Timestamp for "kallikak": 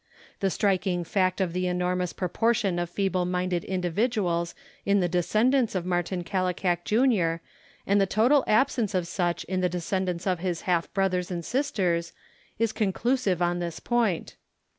6.23-6.85